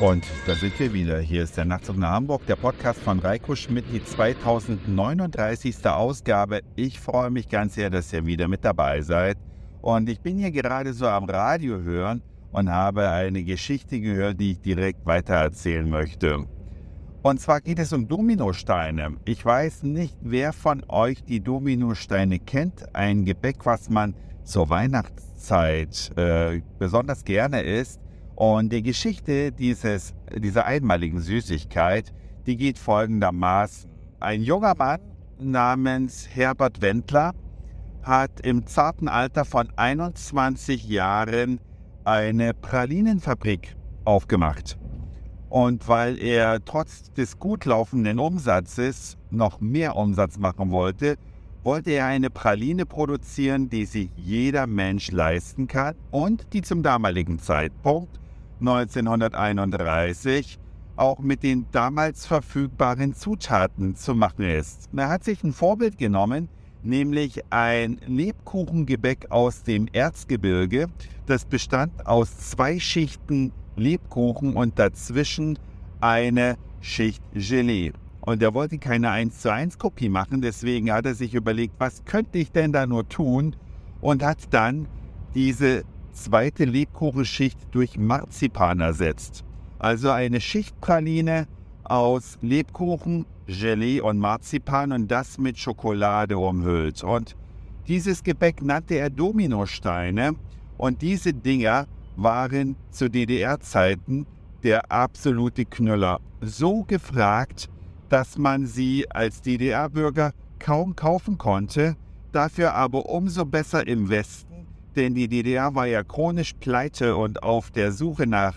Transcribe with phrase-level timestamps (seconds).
[0.00, 1.20] Und da sind wir wieder.
[1.20, 5.86] Hier ist der Nachtzug nach Hamburg, der Podcast von Reiko Schmidt, die 2039.
[5.86, 6.62] Ausgabe.
[6.74, 9.38] Ich freue mich ganz sehr, dass ihr wieder mit dabei seid.
[9.82, 14.52] Und ich bin hier gerade so am Radio hören und habe eine Geschichte gehört, die
[14.52, 16.44] ich direkt weitererzählen möchte.
[17.22, 19.16] Und zwar geht es um Dominosteine.
[19.24, 22.94] Ich weiß nicht, wer von euch die Dominosteine kennt.
[22.96, 28.03] Ein Gebäck, was man zur Weihnachtszeit äh, besonders gerne isst.
[28.36, 32.12] Und die Geschichte dieses, dieser einmaligen Süßigkeit,
[32.46, 33.88] die geht folgendermaßen.
[34.20, 35.00] Ein junger Mann
[35.38, 37.32] namens Herbert Wendler
[38.02, 41.60] hat im zarten Alter von 21 Jahren
[42.04, 44.78] eine Pralinenfabrik aufgemacht.
[45.48, 51.16] Und weil er trotz des gut laufenden Umsatzes noch mehr Umsatz machen wollte,
[51.62, 57.38] wollte er eine Praline produzieren, die sich jeder Mensch leisten kann und die zum damaligen
[57.38, 58.20] Zeitpunkt
[58.66, 60.58] 1931
[60.96, 64.88] auch mit den damals verfügbaren Zutaten zu machen ist.
[64.96, 66.48] Er hat sich ein Vorbild genommen,
[66.82, 70.86] nämlich ein Lebkuchengebäck aus dem Erzgebirge.
[71.26, 75.58] Das bestand aus zwei Schichten Lebkuchen und dazwischen
[76.00, 77.92] eine Schicht Gelee.
[78.20, 82.04] Und er wollte keine 1 zu 1 Kopie machen, deswegen hat er sich überlegt, was
[82.04, 83.56] könnte ich denn da nur tun?
[84.00, 84.86] Und hat dann
[85.34, 89.44] diese zweite Lebkuchenschicht durch Marzipan ersetzt.
[89.78, 91.46] Also eine Schichtpraline
[91.82, 97.04] aus Lebkuchen, Gelee und Marzipan und das mit Schokolade umhüllt.
[97.04, 97.36] Und
[97.86, 100.36] dieses Gebäck nannte er Dominosteine
[100.78, 104.26] und diese Dinger waren zu DDR-Zeiten
[104.62, 106.20] der absolute Knüller.
[106.40, 107.68] So gefragt,
[108.08, 111.96] dass man sie als DDR-Bürger kaum kaufen konnte,
[112.32, 114.54] dafür aber umso besser im Westen
[114.96, 118.56] denn die DDR war ja chronisch pleite und auf der Suche nach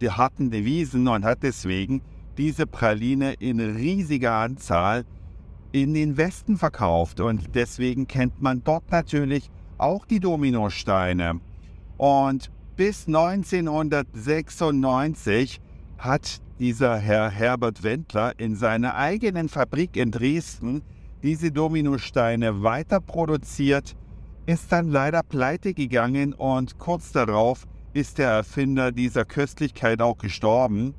[0.00, 2.02] den harten Devisen und hat deswegen
[2.36, 5.04] diese Praline in riesiger Anzahl
[5.72, 7.20] in den Westen verkauft.
[7.20, 11.40] Und deswegen kennt man dort natürlich auch die Dominosteine.
[11.96, 15.60] Und bis 1996
[15.98, 20.82] hat dieser Herr Herbert Wendler in seiner eigenen Fabrik in Dresden
[21.22, 23.96] diese Dominosteine weiter produziert
[24.46, 30.94] ist dann leider pleite gegangen und kurz darauf ist der Erfinder dieser Köstlichkeit auch gestorben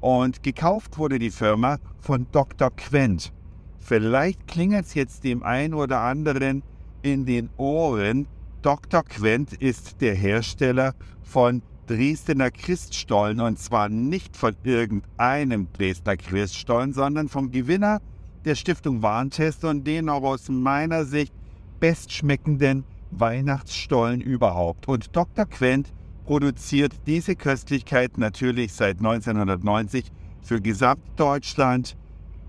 [0.00, 2.70] und gekauft wurde die Firma von Dr.
[2.70, 3.32] Quent.
[3.78, 6.62] Vielleicht klingelt es jetzt dem einen oder anderen
[7.00, 8.26] in den Ohren.
[8.60, 9.02] Dr.
[9.02, 17.28] Quent ist der Hersteller von Dresdner Christstollen und zwar nicht von irgendeinem Dresdner Christstollen, sondern
[17.28, 18.00] vom Gewinner
[18.44, 21.32] der Stiftung Warntest und den auch aus meiner Sicht
[21.80, 24.86] bestschmeckenden Weihnachtsstollen überhaupt.
[24.88, 25.46] Und Dr.
[25.46, 25.92] Quent
[26.24, 31.96] produziert diese Köstlichkeit natürlich seit 1990 für Gesamtdeutschland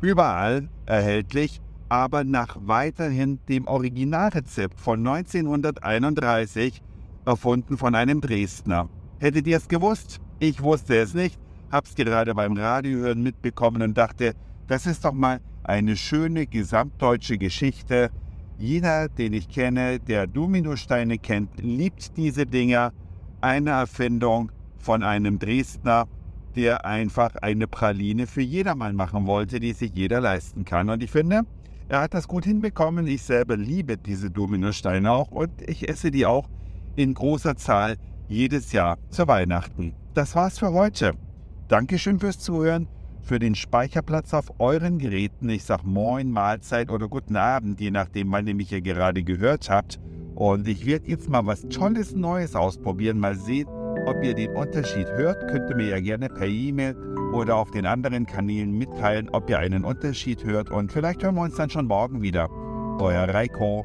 [0.00, 6.82] überall erhältlich, aber nach weiterhin dem Originalrezept von 1931
[7.24, 8.88] erfunden von einem Dresdner.
[9.18, 10.20] Hättet ihr es gewusst?
[10.38, 11.38] Ich wusste es nicht,
[11.70, 14.34] hab's gerade beim Radiohören mitbekommen und dachte,
[14.66, 18.10] das ist doch mal eine schöne gesamtdeutsche Geschichte,
[18.58, 22.92] jeder, den ich kenne, der Dominosteine kennt, liebt diese Dinger.
[23.40, 26.08] Eine Erfindung von einem Dresdner,
[26.56, 30.90] der einfach eine Praline für jedermann machen wollte, die sich jeder leisten kann.
[30.90, 31.42] Und ich finde,
[31.88, 33.06] er hat das gut hinbekommen.
[33.06, 36.48] Ich selber liebe diese Dominosteine auch und ich esse die auch
[36.96, 37.96] in großer Zahl
[38.26, 39.94] jedes Jahr zu Weihnachten.
[40.14, 41.12] Das war's für heute.
[41.68, 42.88] Dankeschön fürs Zuhören
[43.22, 45.48] für den Speicherplatz auf euren Geräten.
[45.48, 49.70] Ich sage Moin, Mahlzeit oder Guten Abend, je nachdem, wann ihr mich hier gerade gehört
[49.70, 49.98] habt.
[50.34, 53.18] Und ich werde jetzt mal was Tolles Neues ausprobieren.
[53.18, 53.68] Mal sehen,
[54.06, 55.48] ob ihr den Unterschied hört.
[55.48, 56.96] Könnt ihr mir ja gerne per E-Mail
[57.32, 60.70] oder auf den anderen Kanälen mitteilen, ob ihr einen Unterschied hört.
[60.70, 62.48] Und vielleicht hören wir uns dann schon morgen wieder.
[63.00, 63.84] Euer Reiko.